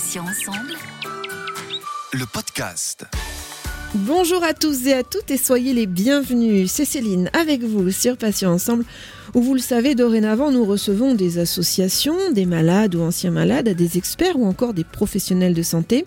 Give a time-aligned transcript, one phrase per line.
[0.00, 0.72] Patients ensemble.
[2.14, 3.04] Le podcast.
[3.94, 6.72] Bonjour à tous et à toutes et soyez les bienvenus.
[6.72, 8.86] C'est Céline avec vous sur Patients Ensemble
[9.34, 13.98] où vous le savez dorénavant nous recevons des associations, des malades ou anciens malades, des
[13.98, 16.04] experts ou encore des professionnels de santé.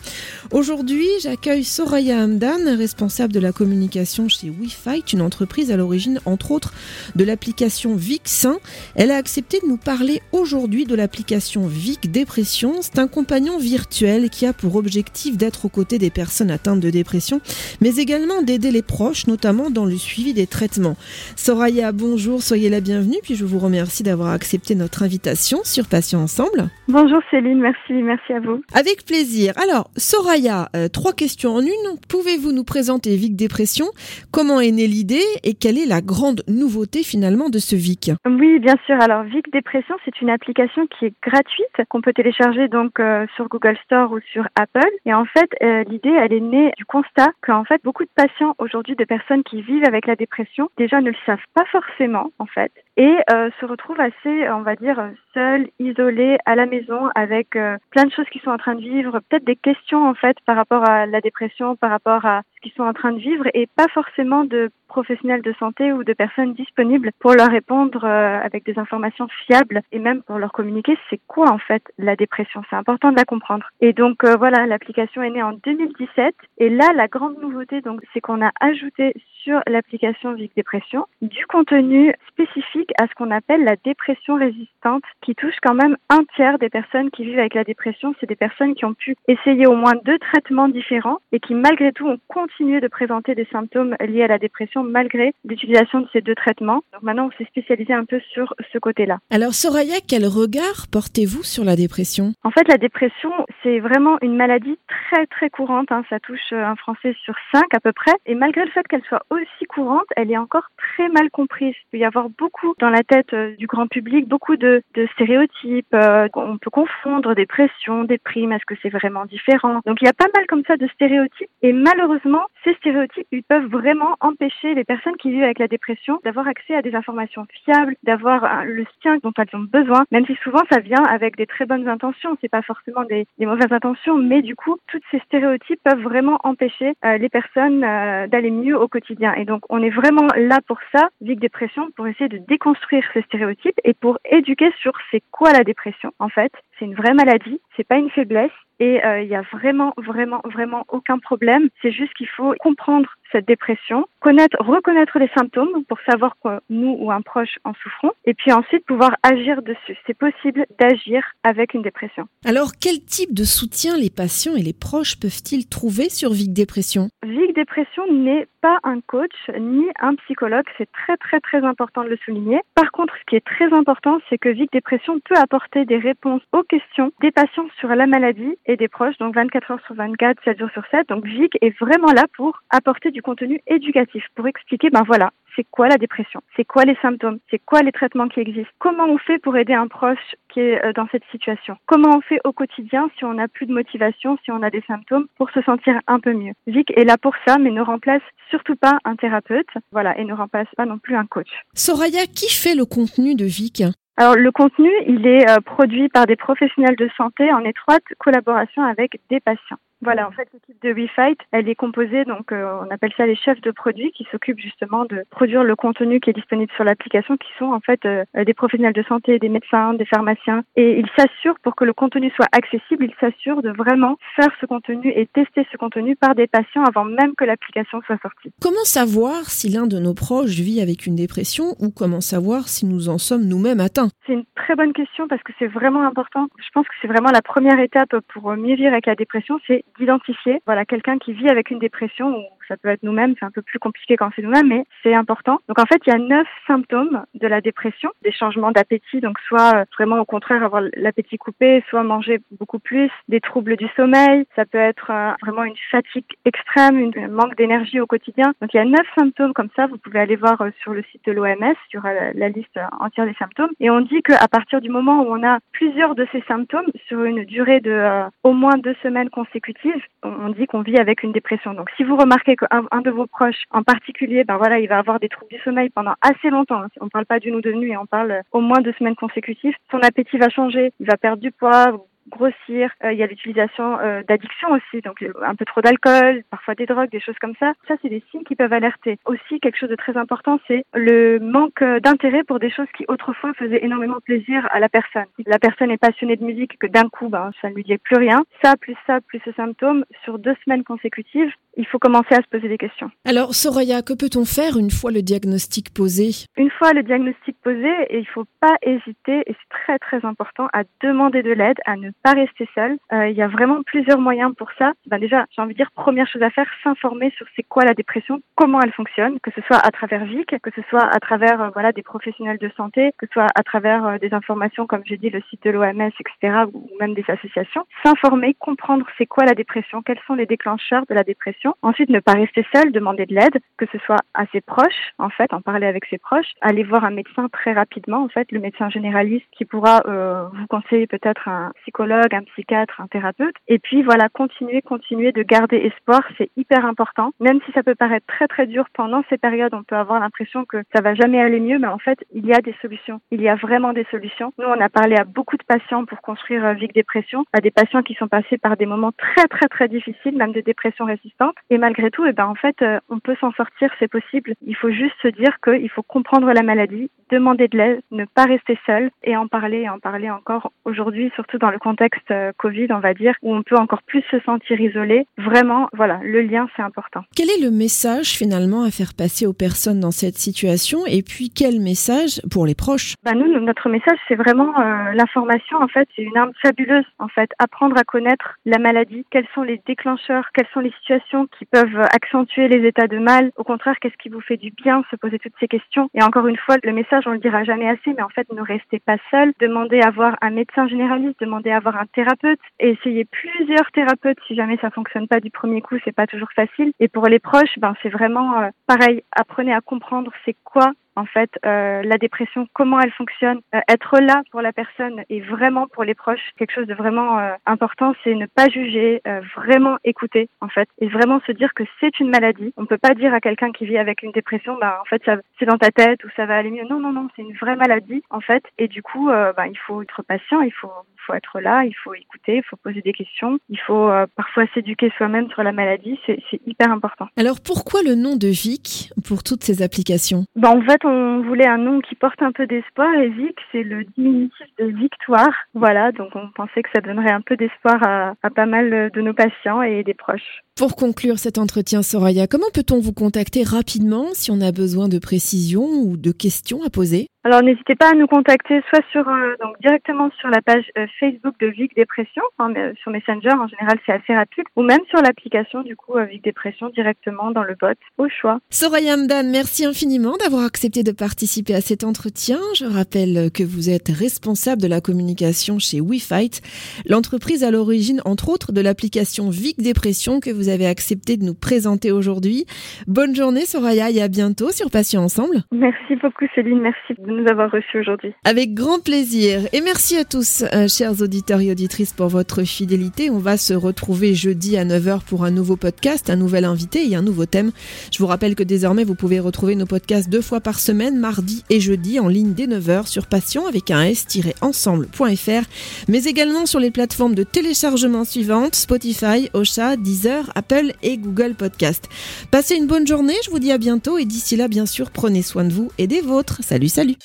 [0.52, 6.52] Aujourd'hui j'accueille Soraya Hamdan, responsable de la communication chez WeFight, une entreprise à l'origine entre
[6.52, 6.74] autres
[7.16, 8.58] de l'application Vixin.
[8.96, 12.76] Elle a accepté de nous parler aujourd'hui de l'application Vic Dépression.
[12.82, 16.90] C'est un compagnon virtuel qui a pour objectif d'être aux côtés des personnes atteintes de
[16.90, 17.42] dépression
[17.82, 20.98] mais également d'aider les proches, notamment dans le suivi des traitements.
[21.36, 26.22] Soraya, bonjour, soyez la bienvenue, puis je vous remercie d'avoir accepté notre invitation sur Patients
[26.22, 26.70] Ensemble.
[26.88, 28.62] Bonjour Céline, merci, merci à vous.
[28.74, 29.54] Avec plaisir.
[29.62, 31.98] Alors, Soraya, euh, trois questions en une.
[32.10, 33.88] Pouvez-vous nous présenter Vic Dépression?
[34.32, 38.12] Comment est née l'idée et quelle est la grande nouveauté finalement de ce Vic?
[38.26, 38.96] Oui, bien sûr.
[39.02, 43.48] Alors, Vic Dépression, c'est une application qui est gratuite, qu'on peut télécharger donc euh, sur
[43.48, 44.92] Google Store ou sur Apple.
[45.06, 48.10] Et en fait, euh, l'idée, elle est née du constat qu'en en fait, beaucoup de
[48.16, 52.32] patients aujourd'hui, de personnes qui vivent avec la dépression, déjà ne le savent pas forcément,
[52.40, 55.02] en fait, et euh, se retrouvent assez, on va dire,
[55.34, 58.82] seuls, isolés à la maison, avec euh, plein de choses qu'ils sont en train de
[58.82, 62.62] vivre, peut-être des questions, en fait, par rapport à la dépression, par rapport à ce
[62.62, 66.14] qu'ils sont en train de vivre, et pas forcément de professionnels de santé ou de
[66.14, 70.96] personnes disponibles pour leur répondre euh, avec des informations fiables et même pour leur communiquer
[71.10, 72.62] c'est quoi en fait la dépression.
[72.70, 73.66] C'est important de la comprendre.
[73.82, 78.02] Et donc euh, voilà, l'application est née en 2017 et là la grande nouveauté donc
[78.14, 79.14] c'est qu'on a ajouté
[79.44, 85.36] sur l'application Vic Dépression du contenu spécifique à ce qu'on appelle la dépression résistante qui
[85.36, 88.16] touche quand même un tiers des personnes qui vivent avec la dépression.
[88.20, 91.92] C'est des personnes qui ont pu essayer au moins deux traitements différents et qui malgré
[91.92, 96.22] tout ont continué de présenter des symptômes liés à la dépression malgré l'utilisation de ces
[96.22, 96.82] deux traitements.
[96.94, 99.20] Donc maintenant, on s'est spécialisé un peu sur ce côté-là.
[99.30, 102.34] Alors Soraya, quel regard portez-vous sur la dépression?
[102.44, 105.92] En fait, la dépression, c'est vraiment une maladie très très courante.
[105.92, 106.04] Hein.
[106.10, 108.14] Ça touche un Français sur cinq à peu près.
[108.26, 111.76] Et malgré le fait qu'elle soit aussi courante, elle est encore très mal comprise.
[111.78, 114.84] Il peut y avoir beaucoup dans la tête euh, du grand public, beaucoup de,
[115.14, 115.94] stéréotypes.
[115.94, 118.52] Euh, on peut confondre dépression, déprime.
[118.52, 119.82] Est-ce que c'est vraiment différent?
[119.86, 121.50] Donc il y a pas mal comme ça de stéréotypes.
[121.62, 126.20] Et malheureusement, ces stéréotypes, ils peuvent vraiment empêcher les personnes qui vivent avec la dépression
[126.24, 130.36] d'avoir accès à des informations fiables, d'avoir le soutien dont elles ont besoin, même si
[130.44, 132.38] souvent ça vient avec des très bonnes intentions.
[132.42, 136.94] C'est pas forcément des, mauvaises intentions, mais du coup, toutes ces stéréotypes peuvent vraiment empêcher
[137.06, 139.23] euh, les personnes euh, d'aller mieux au quotidien.
[139.32, 143.22] Et donc, on est vraiment là pour ça, Vic Dépression, pour essayer de déconstruire ces
[143.22, 146.12] stéréotypes et pour éduquer sur c'est quoi la dépression.
[146.20, 149.44] En fait, c'est une vraie maladie, c'est pas une faiblesse et euh, il n'y a
[149.54, 151.70] vraiment, vraiment, vraiment aucun problème.
[151.82, 156.96] C'est juste qu'il faut comprendre cette dépression, connaître, reconnaître les symptômes pour savoir que nous
[157.00, 159.98] ou un proche en souffrons, et puis ensuite pouvoir agir dessus.
[160.06, 162.28] C'est possible d'agir avec une dépression.
[162.46, 167.10] Alors, quel type de soutien les patients et les proches peuvent-ils trouver sur Vic Dépression?
[167.24, 172.10] Vic Dépression n'est pas un coach ni un psychologue, c'est très très très important de
[172.10, 172.60] le souligner.
[172.76, 176.42] Par contre, ce qui est très important, c'est que Vic Dépression peut apporter des réponses
[176.52, 180.44] aux questions des patients sur la maladie et des proches, donc 24 heures sur 24,
[180.44, 181.10] 7 jours sur 7.
[181.10, 185.66] Donc Vic est vraiment là pour apporter du contenu éducatif, pour expliquer, ben voilà, c'est
[185.70, 189.18] quoi la dépression, c'est quoi les symptômes, c'est quoi les traitements qui existent, comment on
[189.18, 192.52] fait pour aider un proche qui est euh, dans cette situation, comment on fait au
[192.52, 196.00] quotidien si on n'a plus de motivation, si on a des symptômes, pour se sentir
[196.08, 196.54] un peu mieux?
[196.68, 200.34] Vic est là pour ça, mais ne remplace surtout pas un thérapeute, voilà, et ne
[200.34, 201.50] remplace pas non plus un coach.
[201.74, 203.84] Soraya, qui fait le contenu de Vic?
[204.16, 208.84] Alors le contenu, il est euh, produit par des professionnels de santé en étroite collaboration
[208.84, 209.80] avec des patients.
[210.04, 213.36] Voilà, en fait, l'équipe de WeFight, elle est composée, donc euh, on appelle ça les
[213.36, 217.38] chefs de produits qui s'occupent justement de produire le contenu qui est disponible sur l'application,
[217.38, 220.64] qui sont en fait euh, des professionnels de santé, des médecins, des pharmaciens.
[220.76, 224.66] Et ils s'assurent, pour que le contenu soit accessible, ils s'assurent de vraiment faire ce
[224.66, 228.52] contenu et tester ce contenu par des patients avant même que l'application soit sortie.
[228.62, 232.86] Comment savoir si l'un de nos proches vit avec une dépression ou comment savoir si
[232.86, 234.10] nous en sommes nous-mêmes atteints?
[234.28, 236.48] C'est une très bonne question parce que c'est vraiment important.
[236.58, 239.84] Je pense que c'est vraiment la première étape pour mieux vivre avec la dépression, c'est
[239.98, 243.52] d'identifier voilà quelqu'un qui vit avec une dépression ou ça peut être nous-mêmes, c'est un
[243.52, 245.60] peu plus compliqué quand c'est nous-mêmes, mais c'est important.
[245.68, 249.40] Donc en fait, il y a neuf symptômes de la dépression, des changements d'appétit, donc
[249.48, 253.88] soit euh, vraiment au contraire avoir l'appétit coupé, soit manger beaucoup plus, des troubles du
[253.96, 258.54] sommeil, ça peut être euh, vraiment une fatigue extrême, un manque d'énergie au quotidien.
[258.62, 261.04] Donc il y a neuf symptômes comme ça, vous pouvez aller voir euh, sur le
[261.12, 264.90] site de l'OMS, sur la liste entière des symptômes, et on dit qu'à partir du
[264.90, 268.96] moment où on a plusieurs de ces symptômes sur une durée de au moins deux
[269.02, 271.74] semaines consécutives, on dit qu'on vit avec une dépression.
[271.74, 275.00] Donc si vous remarquez qu'un un de vos proches en particulier, ben voilà, il va
[275.00, 276.82] avoir des troubles du sommeil pendant assez longtemps.
[276.82, 276.90] Hein.
[277.00, 279.76] On ne parle pas d'une ou deux nuits, on parle au moins de semaines consécutives.
[279.92, 281.94] Son appétit va changer, il va perdre du poids,
[282.30, 282.92] grossir.
[283.04, 283.98] il y a l'utilisation
[284.28, 287.74] d'addiction aussi, donc un peu trop d'alcool, parfois des drogues, des choses comme ça.
[287.88, 289.18] Ça, c'est des signes qui peuvent alerter.
[289.26, 293.54] Aussi, quelque chose de très important, c'est le manque d'intérêt pour des choses qui autrefois
[293.54, 295.26] faisaient énormément plaisir à la personne.
[295.38, 297.98] Si la personne est passionnée de musique que d'un coup, ben, ça ne lui dit
[297.98, 302.34] plus rien, ça, plus ça, plus ce symptôme, sur deux semaines consécutives, il faut commencer
[302.36, 303.10] à se poser des questions.
[303.26, 306.48] Alors, Soraya, que peut-on faire une fois le diagnostic posé?
[306.58, 310.68] Une fois le diagnostic posé, il ne faut pas hésiter, et c'est très très important,
[310.74, 312.98] à demander de l'aide, à ne pas rester seul.
[313.12, 314.94] Euh, il y a vraiment plusieurs moyens pour ça.
[315.08, 317.94] Ben déjà, j'ai envie de dire, première chose à faire, s'informer sur c'est quoi la
[317.94, 321.62] dépression, comment elle fonctionne, que ce soit à travers VIC, que ce soit à travers
[321.62, 325.04] euh, voilà des professionnels de santé, que ce soit à travers euh, des informations comme
[325.06, 327.86] j'ai dit le site de l'OMS, etc., ou même des associations.
[328.04, 332.20] S'informer, comprendre c'est quoi la dépression, quels sont les déclencheurs de la dépression Ensuite, ne
[332.20, 335.62] pas rester seul, demander de l'aide, que ce soit à ses proches, en fait, en
[335.62, 339.46] parler avec ses proches, aller voir un médecin très rapidement, en fait, le médecin généraliste
[339.52, 343.56] qui pourra euh, vous conseiller peut-être un psychologue, un psychiatre, un thérapeute.
[343.68, 347.32] Et puis voilà, continuer, continuer de garder espoir, c'est hyper important.
[347.40, 350.66] Même si ça peut paraître très très dur pendant ces périodes, on peut avoir l'impression
[350.66, 353.22] que ça va jamais aller mieux, mais en fait, il y a des solutions.
[353.32, 354.54] Il y a vraiment des solutions.
[354.58, 357.72] Nous, on a parlé à beaucoup de patients pour construire euh, Vic Dépression, à des
[357.72, 361.56] patients qui sont passés par des moments très très très difficiles, même de dépression résistante
[361.70, 364.54] et malgré tout, eh ben, en fait, euh, on peut s'en sortir, c'est possible.
[364.66, 368.44] Il faut juste se dire qu'il faut comprendre la maladie, demander de l'aide, ne pas
[368.44, 371.93] rester seul et en parler et en parler encore aujourd'hui, surtout dans le contexte
[372.32, 375.26] euh, Covid, on va dire, où on peut encore plus se sentir isolé.
[375.38, 377.22] Vraiment, voilà, le lien, c'est important.
[377.36, 381.50] Quel est le message finalement à faire passer aux personnes dans cette situation et puis
[381.50, 383.16] quel message pour les proches?
[383.24, 385.78] Ben, Nous, notre message, c'est vraiment euh, l'information.
[385.78, 387.06] En fait, c'est une arme fabuleuse.
[387.20, 391.48] En fait, apprendre à connaître la maladie, quels sont les déclencheurs, quelles sont les situations
[391.58, 393.52] qui peuvent accentuer les états de mal.
[393.58, 395.04] Au contraire, qu'est-ce qui vous fait du bien?
[395.12, 396.10] Se poser toutes ces questions.
[396.14, 398.62] Et encore une fois, le message, on le dira jamais assez, mais en fait, ne
[398.62, 399.54] restez pas seul.
[399.60, 402.60] Demandez à voir un médecin généraliste, demandez à voir un thérapeute.
[402.80, 406.52] Et essayez plusieurs thérapeutes si jamais ça fonctionne pas du premier coup, c'est pas toujours
[406.56, 406.94] facile.
[407.00, 409.24] Et pour les proches, ben c'est vraiment euh, pareil.
[409.32, 414.20] Apprenez à comprendre c'est quoi en fait euh, la dépression, comment elle fonctionne, euh, être
[414.20, 418.34] là pour la personne et vraiment pour les proches, quelque chose de vraiment important, c'est
[418.34, 419.22] ne pas juger,
[419.56, 422.74] vraiment écouter en fait et vraiment se dire que c'est une maladie.
[422.78, 425.22] On peut pas dire à quelqu'un qui vit avec une dépression, bah en fait
[425.60, 426.86] c'est dans ta tête ou ça va aller mieux.
[426.90, 430.02] Non non non, c'est une vraie maladie en fait et du coup bah, il faut
[430.02, 430.92] être patient, il faut
[431.26, 435.12] faut être là, il faut écouter, il faut poser des questions, il faut parfois s'éduquer
[435.18, 437.28] soi-même sur la maladie, c'est hyper important.
[437.38, 440.46] Alors pourquoi le nom de Vic pour toutes ces applications?
[440.56, 443.84] Bah, En fait, on voulait un nom qui porte un peu d'espoir et Vic, c'est
[443.84, 445.54] le diminutif de victoire.
[445.74, 449.22] Voilà, donc on pensait que ça donnerait un peu d'espoir à, à pas mal de
[449.22, 450.62] nos patients et des proches.
[450.76, 455.20] Pour conclure cet entretien, Soraya, comment peut-on vous contacter rapidement si on a besoin de
[455.20, 459.56] précisions ou de questions à poser alors n'hésitez pas à nous contacter soit sur euh,
[459.62, 464.00] donc directement sur la page euh, Facebook de Vic Dépression, euh, sur Messenger en général
[464.06, 468.00] c'est assez rapide, ou même sur l'application du coup Vic Dépression directement dans le bot
[468.18, 468.60] au choix.
[468.70, 472.60] Soraya Mdan, merci infiniment d'avoir accepté de participer à cet entretien.
[472.78, 476.62] Je rappelle que vous êtes responsable de la communication chez WeFight,
[477.10, 481.56] l'entreprise à l'origine entre autres de l'application Vic Dépression que vous avez accepté de nous
[481.56, 482.66] présenter aujourd'hui.
[483.08, 485.64] Bonne journée Soraya et à bientôt sur Patient Ensemble.
[485.72, 488.34] Merci beaucoup Céline, merci nous avoir reçus aujourd'hui.
[488.44, 489.62] Avec grand plaisir.
[489.74, 493.30] Et merci à tous, euh, chers auditeurs et auditrices, pour votre fidélité.
[493.30, 497.16] On va se retrouver jeudi à 9h pour un nouveau podcast, un nouvel invité et
[497.16, 497.72] un nouveau thème.
[498.12, 501.64] Je vous rappelle que désormais, vous pouvez retrouver nos podcasts deux fois par semaine, mardi
[501.70, 505.68] et jeudi, en ligne dès 9h sur passion avec un s-ensemble.fr,
[506.08, 512.10] mais également sur les plateformes de téléchargement suivantes, Spotify, Ocha, Deezer, Apple et Google Podcast.
[512.52, 515.42] Passez une bonne journée, je vous dis à bientôt et d'ici là, bien sûr, prenez
[515.42, 516.60] soin de vous et des vôtres.
[516.64, 517.16] Salut, salut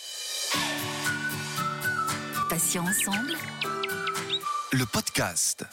[2.77, 3.35] ensemble.
[4.73, 5.65] Le podcast.